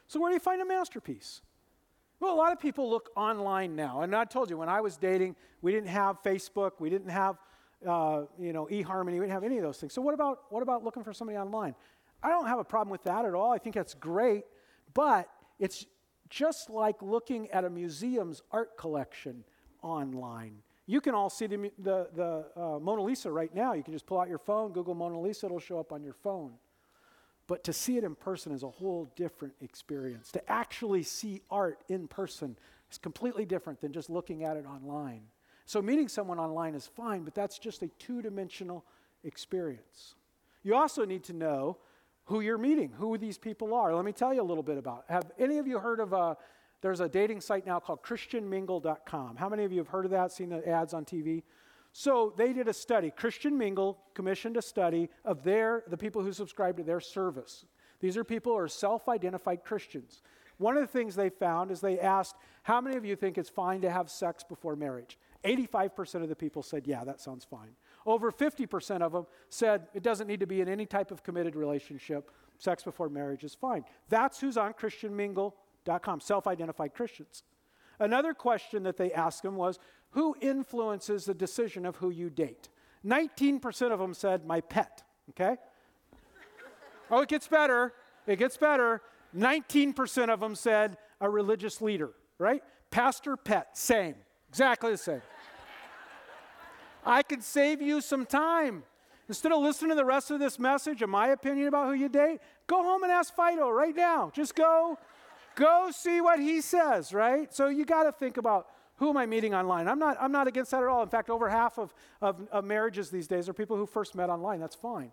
[0.09, 1.43] So, where do you find a masterpiece?
[2.19, 4.01] Well, a lot of people look online now.
[4.01, 7.37] And I told you, when I was dating, we didn't have Facebook, we didn't have,
[7.87, 9.93] uh, you know, eHarmony, we didn't have any of those things.
[9.93, 11.75] So, what about, what about looking for somebody online?
[12.23, 13.53] I don't have a problem with that at all.
[13.53, 14.45] I think that's great.
[14.97, 15.29] But
[15.59, 15.85] it's
[16.31, 19.45] just like looking at a museum's art collection
[19.83, 20.63] online.
[20.87, 23.75] You can all see the, the, the uh, Mona Lisa right now.
[23.75, 26.15] You can just pull out your phone, Google Mona Lisa, it'll show up on your
[26.15, 26.53] phone.
[27.47, 30.33] But to see it in person is a whole different experience.
[30.33, 32.57] To actually see art in person
[32.91, 35.23] is completely different than just looking at it online.
[35.67, 38.85] So, meeting someone online is fine, but that's just a two dimensional
[39.25, 40.15] experience.
[40.63, 41.79] You also need to know
[42.27, 43.95] who you're meeting, who these people are.
[43.95, 45.05] Let me tell you a little bit about.
[45.09, 45.13] It.
[45.13, 46.37] Have any of you heard of a?
[46.83, 49.37] There's a dating site now called ChristianMingle.com.
[49.37, 50.31] How many of you have heard of that?
[50.31, 51.43] Seen the ads on TV?
[51.93, 53.11] So they did a study.
[53.11, 57.65] Christian Mingle commissioned a study of their the people who subscribe to their service.
[58.01, 60.23] These are people who are self-identified Christians.
[60.59, 63.49] One of the things they found is they asked, "How many of you think it's
[63.49, 67.77] fine to have sex before marriage?" 85% of the people said, "Yeah, that sounds fine."
[68.07, 71.57] Over 50% of them said it doesn't need to be in any type of committed
[71.57, 72.31] relationship.
[72.59, 73.85] Sex before marriage is fine.
[74.09, 77.43] That's who's on ChristianMingle.com, self identified Christians.
[77.99, 79.79] Another question that they asked them was
[80.11, 82.69] who influences the decision of who you date?
[83.05, 85.57] 19% of them said, my pet, okay?
[87.11, 87.93] oh, it gets better.
[88.27, 89.03] It gets better.
[89.37, 92.63] 19% of them said, a religious leader, right?
[92.91, 94.15] Pastor, pet, same,
[94.49, 95.23] exactly the same.
[97.07, 98.83] I can save you some time.
[99.29, 102.09] Instead of listening to the rest of this message and my opinion about who you
[102.09, 104.31] date, go home and ask Fido right now.
[104.35, 104.99] Just go,
[105.55, 107.53] go see what he says, right?
[107.55, 109.89] So you got to think about who am I meeting online?
[109.89, 111.03] I'm not, I'm not against that at all.
[111.03, 114.31] In fact, over half of, of, of marriages these days are people who first met
[114.31, 114.59] online.
[114.61, 115.13] That's fine.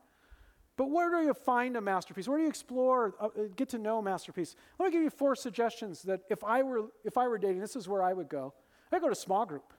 [0.77, 2.27] But where do you find a masterpiece?
[2.27, 4.55] Where do you explore, uh, uh get to know a masterpiece?
[4.79, 7.75] Let me give you four suggestions that if I were, if I were dating, this
[7.75, 8.53] is where I would go.
[8.91, 9.73] I'd go to small group.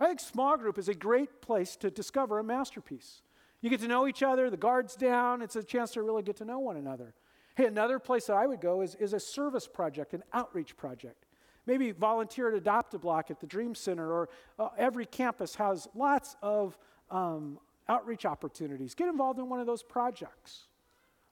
[0.00, 3.22] I think small group is a great place to discover a masterpiece.
[3.60, 6.36] You get to know each other, the guard's down, it's a chance to really get
[6.36, 7.14] to know one another.
[7.56, 11.26] Hey, another place that I would go is, is a service project, an outreach project.
[11.66, 15.88] Maybe volunteer at Adopt a Block at the Dream Center, or uh, every campus has
[15.94, 16.78] lots of
[17.10, 17.58] um,
[17.88, 18.94] outreach opportunities.
[18.94, 20.68] Get involved in one of those projects.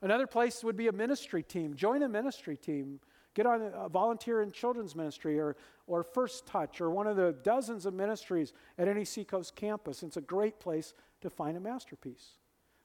[0.03, 1.75] Another place would be a ministry team.
[1.75, 3.01] Join a ministry team.
[3.37, 7.37] Get on a volunteer in children's ministry or, or First Touch or one of the
[7.45, 10.03] dozens of ministries at any Seacoast campus.
[10.03, 12.39] It's a great place to find a masterpiece.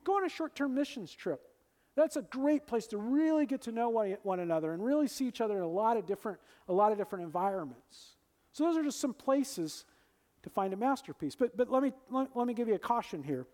[0.04, 1.48] Go on a short term missions trip.
[1.96, 3.88] That's a great place to really get to know
[4.24, 6.38] one, another and really see each other in a lot of different,
[6.68, 8.18] a lot of different environments.
[8.52, 9.86] So those are just some places
[10.44, 11.34] to find a masterpiece.
[11.34, 13.48] But, but let, me, let, let me give you a caution here.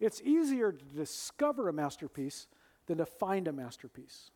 [0.00, 2.46] It's easier to discover a masterpiece
[2.86, 4.30] than to find a masterpiece.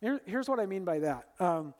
[0.00, 1.28] Here, here's what I mean by that.
[1.40, 1.74] Um,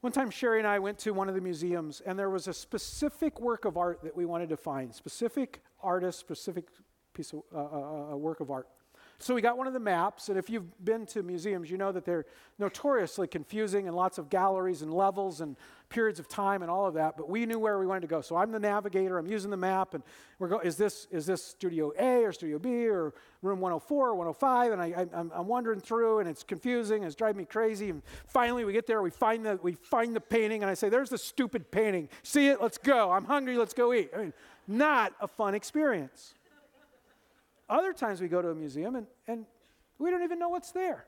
[0.00, 2.52] one time, Sherry and I went to one of the museums, and there was a
[2.52, 6.68] specific work of art that we wanted to find, specific artist, specific
[7.14, 8.68] piece of uh, uh, uh work of art.
[9.18, 11.90] So we got one of the maps, and if you've been to museums, you know
[11.90, 12.26] that they're
[12.58, 15.56] notoriously confusing and lots of galleries and levels and
[15.88, 17.16] periods of time and all of that.
[17.16, 18.20] But we knew where we wanted to go.
[18.20, 19.16] So I'm the navigator.
[19.16, 20.02] I'm using the map, and
[20.38, 20.66] we're going.
[20.66, 24.72] Is this is this Studio A or Studio B or Room 104 or 105?
[24.72, 26.98] And I, am wandering through, and it's confusing.
[26.98, 27.88] And it's driving me crazy.
[27.88, 29.00] And finally, we get there.
[29.00, 32.10] We find the we find the painting, and I say, "There's the stupid painting.
[32.22, 32.60] See it?
[32.60, 33.10] Let's go.
[33.12, 33.56] I'm hungry.
[33.56, 34.32] Let's go eat." I mean,
[34.68, 36.34] not a fun experience.
[37.68, 39.44] Other times we go to a museum and, and
[39.98, 41.06] we don't even know what's there.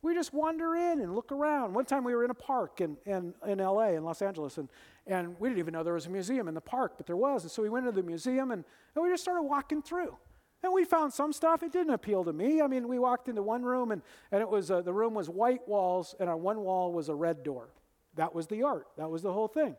[0.00, 1.74] We just wander in and look around.
[1.74, 4.68] One time we were in a park in, in, in LA, in Los Angeles, and,
[5.08, 7.42] and we didn't even know there was a museum in the park, but there was.
[7.42, 10.16] And so we went into the museum and, and we just started walking through.
[10.62, 12.60] And we found some stuff, it didn't appeal to me.
[12.60, 15.28] I mean, we walked into one room and, and it was uh, the room was
[15.28, 17.68] white walls, and on one wall was a red door.
[18.14, 19.76] That was the art, that was the whole thing.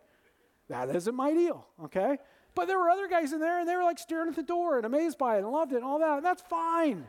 [0.69, 2.17] That isn't my deal, okay?
[2.55, 4.77] But there were other guys in there and they were like staring at the door
[4.77, 6.17] and amazed by it and loved it and all that.
[6.17, 7.05] And that's fine.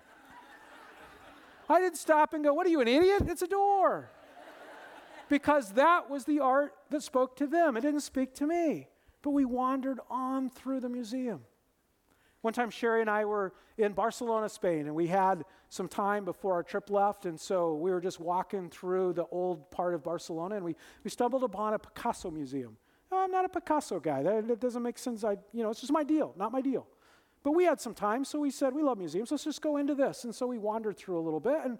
[1.68, 3.22] I didn't stop and go, What are you, an idiot?
[3.26, 4.11] It's a door.
[5.29, 7.76] because that was the art that spoke to them.
[7.76, 8.88] It didn't speak to me.
[9.22, 11.42] But we wandered on through the museum.
[12.40, 16.55] One time, Sherry and I were in Barcelona, Spain, and we had some time before
[16.55, 20.57] our trip left, and so we were just walking through the old part of Barcelona,
[20.57, 20.74] and we,
[21.05, 22.79] we stumbled upon a Picasso museum.
[23.12, 24.22] I'm not a Picasso guy.
[24.22, 25.24] That, that doesn't make sense.
[25.24, 26.86] I, you know, it's just my deal, not my deal.
[27.42, 29.30] But we had some time, so we said, we love museums.
[29.30, 30.24] Let's just go into this.
[30.24, 31.78] And so we wandered through a little bit and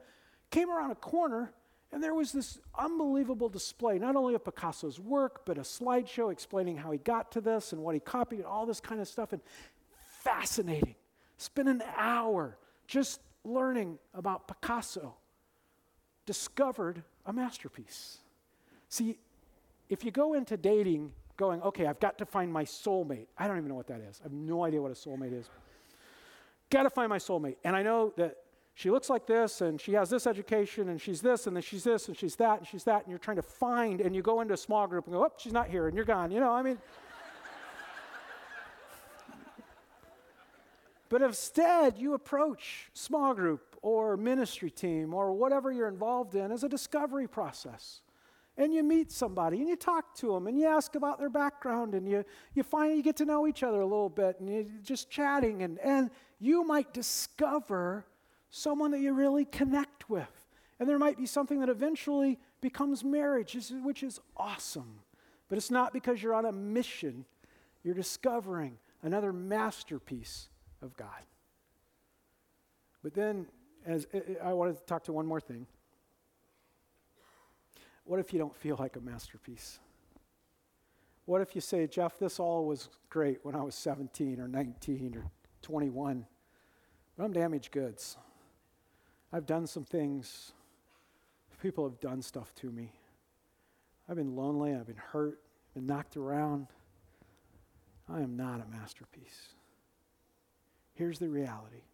[0.51, 1.53] came around a corner,
[1.93, 6.77] and there was this unbelievable display, not only of Picasso's work, but a slideshow explaining
[6.77, 9.33] how he got to this and what he copied and all this kind of stuff.
[9.33, 9.43] And
[10.23, 10.95] fascinating.
[11.37, 15.15] Spent an hour just learning about Picasso.
[16.27, 18.19] Discovered a masterpiece.
[18.89, 19.19] See,
[19.89, 23.29] if you go into dating going, okay, I've got to find my soulmate.
[23.39, 24.21] I don't even know what that is.
[24.21, 25.49] I have no idea what a soulmate is.
[26.69, 27.57] Got to find my soulmate.
[27.65, 28.37] And I know that
[28.75, 31.83] she looks like this and she has this education and she's this and then she's
[31.83, 34.43] this and she's that and she's that and you're trying to find and you go
[34.43, 36.31] into a small group and go, oh, she's not here and you're gone.
[36.31, 36.77] You know, I mean.
[41.09, 46.65] but instead, you approach small group or ministry team or whatever you're involved in as
[46.65, 48.03] a discovery process
[48.61, 51.95] and you meet somebody and you talk to them and you ask about their background
[51.95, 54.65] and you, you find you get to know each other a little bit and you're
[54.83, 58.05] just chatting and, and you might discover
[58.51, 60.29] someone that you really connect with.
[60.79, 65.01] And there might be something that eventually becomes marriage, which is awesome.
[65.49, 67.25] But it's not because you're on a mission,
[67.83, 70.51] you're discovering another masterpiece
[70.83, 71.23] of God.
[73.03, 73.47] But then,
[73.87, 74.07] as
[74.45, 75.67] I wanted to talk to one more thing.
[78.11, 79.79] What if you don't feel like a masterpiece?
[81.27, 85.17] What if you say, Jeff, this all was great when I was 17 or 19
[85.17, 85.31] or
[85.63, 86.27] 21,
[87.17, 88.17] but I'm damaged goods.
[89.33, 90.51] I've done some things.
[91.63, 92.91] People have done stuff to me.
[94.09, 95.39] I've been lonely, I've been hurt,
[95.75, 96.67] been knocked around.
[98.09, 99.55] I am not a masterpiece.
[100.95, 101.85] Here's the reality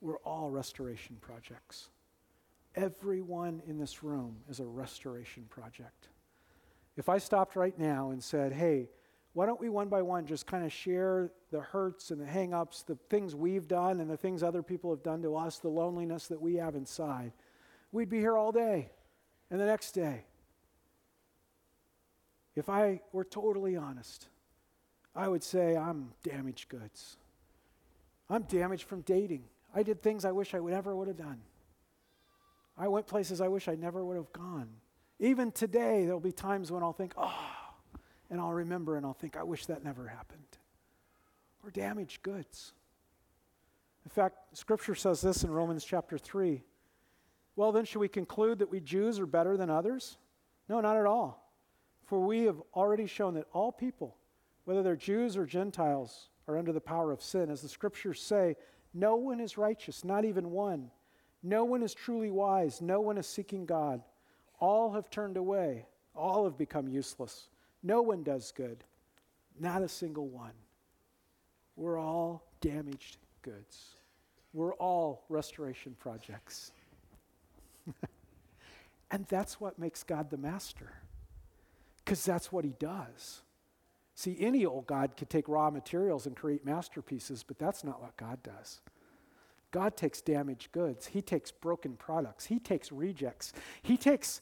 [0.00, 1.88] we're all restoration projects.
[2.76, 6.08] Everyone in this room is a restoration project.
[6.96, 8.88] If I stopped right now and said, hey,
[9.32, 12.84] why don't we one by one just kind of share the hurts and the hangups,
[12.84, 16.28] the things we've done and the things other people have done to us, the loneliness
[16.28, 17.32] that we have inside?
[17.90, 18.90] We'd be here all day
[19.50, 20.24] and the next day.
[22.54, 24.28] If I were totally honest,
[25.16, 27.16] I would say I'm damaged goods.
[28.30, 29.44] I'm damaged from dating.
[29.74, 31.40] I did things I wish I would never would have done.
[32.76, 34.68] I went places I wish I never would have gone.
[35.20, 37.32] Even today, there'll be times when I'll think, oh,
[38.30, 40.58] And I'll remember and I'll think, I wish that never happened.
[41.62, 42.72] Or damaged goods.
[44.04, 46.62] In fact, Scripture says this in Romans chapter 3.
[47.56, 50.18] Well, then, should we conclude that we Jews are better than others?
[50.68, 51.52] No, not at all.
[52.04, 54.16] For we have already shown that all people,
[54.64, 57.50] whether they're Jews or Gentiles, are under the power of sin.
[57.50, 58.56] As the Scriptures say,
[58.92, 60.90] no one is righteous, not even one.
[61.46, 62.80] No one is truly wise.
[62.80, 64.02] No one is seeking God.
[64.58, 65.86] All have turned away.
[66.16, 67.48] All have become useless.
[67.82, 68.82] No one does good.
[69.60, 70.54] Not a single one.
[71.76, 73.96] We're all damaged goods.
[74.54, 76.72] We're all restoration projects.
[79.10, 80.92] and that's what makes God the master,
[81.98, 83.42] because that's what he does.
[84.14, 88.16] See, any old God could take raw materials and create masterpieces, but that's not what
[88.16, 88.80] God does.
[89.74, 94.40] God takes damaged goods, He takes broken products, He takes rejects, He takes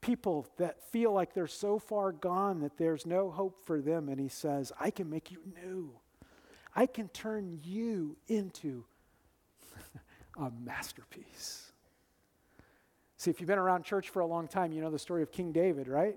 [0.00, 4.18] people that feel like they're so far gone that there's no hope for them, and
[4.18, 5.90] He says, I can make you new.
[6.74, 8.84] I can turn you into
[10.38, 11.72] a masterpiece.
[13.18, 15.30] See, if you've been around church for a long time, you know the story of
[15.30, 16.16] King David, right?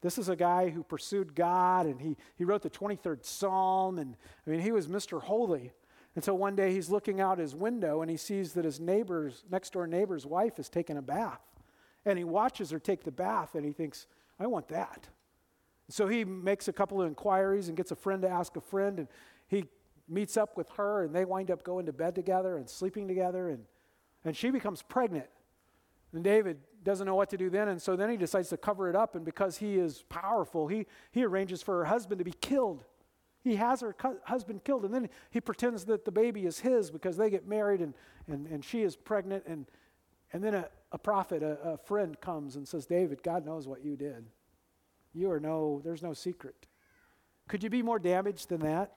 [0.00, 3.98] This is a guy who pursued God and he, he wrote the 23rd Psalm.
[3.98, 4.16] And
[4.46, 5.20] I mean, he was Mr.
[5.20, 5.72] Holy.
[6.14, 9.44] And so one day he's looking out his window and he sees that his neighbor's,
[9.50, 11.40] next door neighbor's wife is taking a bath.
[12.04, 14.06] And he watches her take the bath and he thinks,
[14.40, 15.08] I want that.
[15.88, 18.98] So he makes a couple of inquiries and gets a friend to ask a friend.
[18.98, 19.08] And
[19.46, 19.64] he
[20.08, 23.50] meets up with her and they wind up going to bed together and sleeping together.
[23.50, 23.64] And,
[24.24, 25.28] and she becomes pregnant.
[26.12, 28.88] And David doesn't know what to do then, and so then he decides to cover
[28.88, 29.14] it up.
[29.14, 32.84] And because he is powerful, he, he arranges for her husband to be killed.
[33.42, 36.90] He has her cu- husband killed, and then he pretends that the baby is his
[36.90, 37.94] because they get married and,
[38.26, 39.44] and, and she is pregnant.
[39.46, 39.66] And,
[40.32, 43.84] and then a, a prophet, a, a friend, comes and says, David, God knows what
[43.84, 44.26] you did.
[45.14, 46.66] You are no, there's no secret.
[47.48, 48.92] Could you be more damaged than that?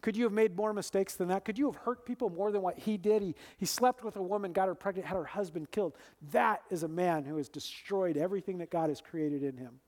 [0.00, 1.46] Could you have made more mistakes than that?
[1.46, 3.22] Could you have hurt people more than what he did?
[3.22, 5.96] He, he slept with a woman, got her pregnant, had her husband killed.
[6.32, 9.80] That is a man who has destroyed everything that God has created in him.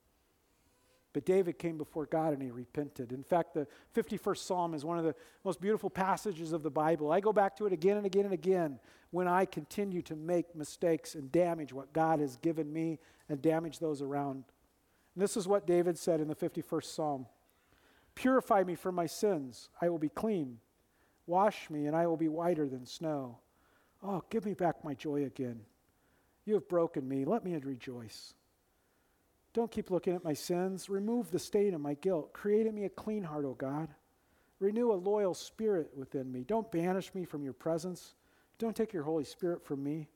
[1.17, 3.11] But David came before God and he repented.
[3.11, 5.15] In fact, the 51st Psalm is one of the
[5.47, 7.11] most beautiful passages of the Bible.
[7.11, 8.79] I go back to it again and again and again
[9.13, 12.99] when I continue to make mistakes and damage what God has given me
[13.31, 14.45] and damage those around.
[15.15, 17.27] And this is what David said in the 51st Psalm
[18.15, 19.71] Purify me from my sins.
[19.81, 20.59] I will be clean.
[21.27, 23.39] Wash me, and I will be whiter than snow.
[24.03, 25.63] Oh, give me back my joy again.
[26.45, 27.25] You have broken me.
[27.25, 28.35] Let me rejoice.
[29.57, 30.91] Don't keep looking at my sins.
[30.91, 32.35] Remove the stain of my guilt.
[32.35, 33.89] Create in me a clean heart, O God.
[34.61, 36.45] Renew a loyal spirit within me.
[36.45, 38.13] Don't banish me from your presence.
[38.59, 40.09] Don't take your Holy Spirit from me.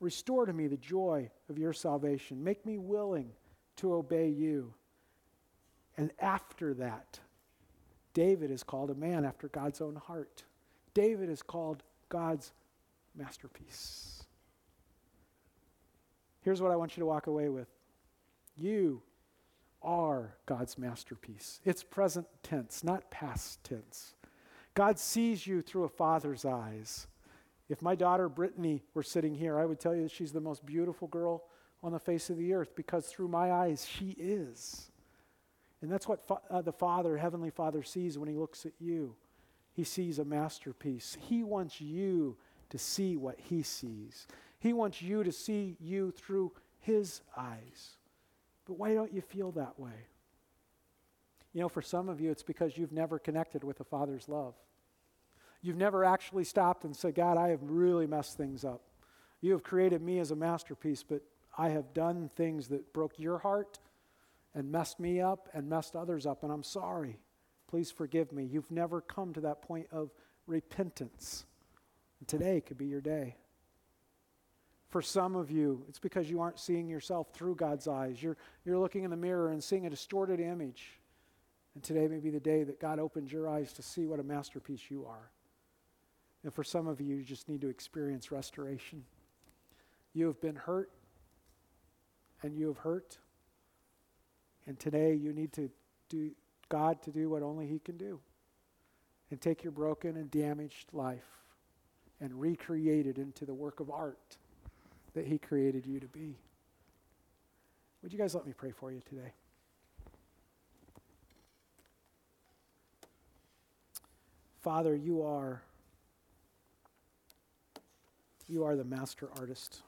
[0.00, 2.44] Restore to me the joy of your salvation.
[2.44, 3.30] Make me willing
[3.76, 4.74] to obey you.
[5.96, 7.18] And after that,
[8.12, 10.44] David is called a man after God's own heart.
[10.92, 12.52] David is called God's
[13.16, 14.24] masterpiece.
[16.42, 17.68] Here's what I want you to walk away with
[18.58, 19.02] you
[19.82, 21.60] are God's masterpiece.
[21.64, 24.14] It's present tense, not past tense.
[24.74, 27.06] God sees you through a father's eyes.
[27.68, 30.64] If my daughter Brittany were sitting here, I would tell you that she's the most
[30.64, 31.44] beautiful girl
[31.82, 34.90] on the face of the earth because through my eyes, she is.
[35.82, 39.14] And that's what fa- uh, the Father, Heavenly Father, sees when He looks at you.
[39.72, 41.16] He sees a masterpiece.
[41.20, 42.36] He wants you
[42.70, 44.26] to see what He sees.
[44.58, 47.97] He wants you to see you through His eyes.
[48.68, 50.06] But why don't you feel that way?
[51.54, 54.54] You know, for some of you, it's because you've never connected with the Father's love.
[55.62, 58.82] You've never actually stopped and said, God, I have really messed things up.
[59.40, 61.22] You have created me as a masterpiece, but
[61.56, 63.80] I have done things that broke your heart
[64.54, 67.18] and messed me up and messed others up, and I'm sorry.
[67.68, 68.44] Please forgive me.
[68.44, 70.10] You've never come to that point of
[70.46, 71.44] repentance.
[72.20, 73.36] And today could be your day.
[74.88, 78.22] For some of you, it's because you aren't seeing yourself through God's eyes.
[78.22, 80.98] You're, you're looking in the mirror and seeing a distorted image.
[81.74, 84.22] And today may be the day that God opens your eyes to see what a
[84.22, 85.30] masterpiece you are.
[86.42, 89.04] And for some of you, you just need to experience restoration.
[90.14, 90.90] You have been hurt,
[92.42, 93.18] and you have hurt,
[94.66, 95.70] and today you need to
[96.08, 96.30] do
[96.68, 98.20] God to do what only He can do.
[99.30, 101.28] And take your broken and damaged life
[102.20, 104.38] and recreate it into the work of art
[105.18, 106.36] that He created you to be.
[108.02, 109.32] Would you guys let me pray for you today?
[114.60, 115.62] Father, you are
[118.46, 119.82] you are the master artist.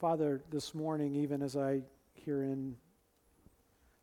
[0.00, 1.82] Father, this morning, even as I
[2.12, 2.74] hear in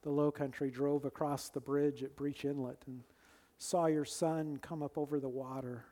[0.02, 3.04] the low country drove across the bridge at Breach Inlet and
[3.58, 5.84] saw your sun come up over the water,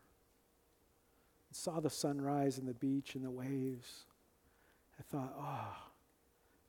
[1.49, 4.05] and saw the sunrise and the beach and the waves,
[4.99, 5.77] I thought, oh,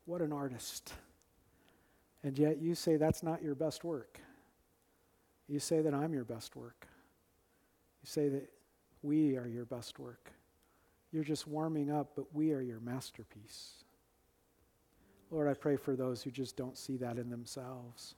[0.06, 0.92] what an artist.
[2.22, 4.20] And yet you say that's not your best work.
[5.48, 6.86] You say that I'm your best work.
[8.02, 8.50] You say that
[9.02, 10.30] we are your best work.
[11.12, 13.84] You're just warming up, but we are your masterpiece.
[15.30, 18.14] Lord, I pray for those who just don't see that in themselves.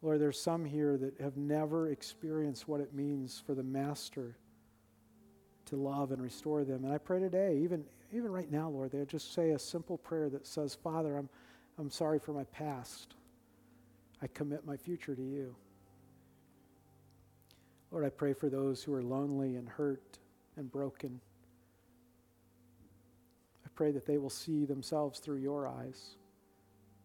[0.00, 4.36] Lord, there's some here that have never experienced what it means for the Master
[5.68, 6.84] to love and restore them.
[6.84, 10.28] And I pray today, even, even right now, Lord, they just say a simple prayer
[10.30, 11.28] that says, Father, I'm,
[11.78, 13.14] I'm sorry for my past.
[14.22, 15.54] I commit my future to you.
[17.90, 20.18] Lord, I pray for those who are lonely and hurt
[20.56, 21.20] and broken.
[23.64, 26.16] I pray that they will see themselves through your eyes.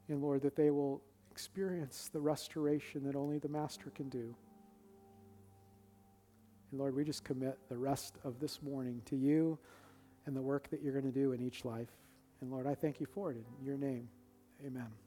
[0.09, 1.01] And Lord, that they will
[1.31, 4.35] experience the restoration that only the Master can do.
[6.73, 9.59] And Lord, we just commit the rest of this morning to you
[10.25, 11.89] and the work that you're going to do in each life.
[12.41, 14.09] And Lord, I thank you for it in your name.
[14.65, 15.02] Amen.